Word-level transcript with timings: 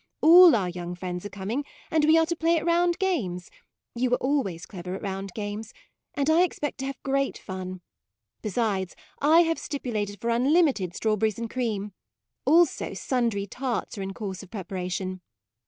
All 0.21 0.55
our 0.55 0.69
young 0.69 0.95
friends 0.95 1.27
are 1.27 1.29
coming 1.29 1.63
and 1.91 2.05
we 2.05 2.17
are 2.17 2.25
to 2.25 2.35
play 2.35 2.57
at 2.57 2.65
round 2.65 2.97
games 2.97 3.51
(you 3.93 4.09
were 4.09 4.17
always 4.17 4.65
clever 4.65 4.95
at 4.95 5.03
round 5.03 5.31
games), 5.35 5.75
and 6.15 6.27
I 6.27 6.41
expect 6.41 6.79
to 6.79 6.87
have 6.87 6.99
great 7.03 7.37
fun. 7.37 7.81
Besides, 8.41 8.95
I 9.19 9.41
have 9.41 9.59
stipulated 9.59 10.19
for 10.19 10.31
unlimited 10.31 10.95
straw 10.95 11.17
berries 11.17 11.37
and 11.37 11.47
cream; 11.51 11.93
also, 12.45 12.95
sundry 12.95 13.45
tarts 13.45 13.95
are 13.95 14.01
in 14.01 14.15
course 14.15 14.41
of 14.41 14.49
preparation. 14.49 15.21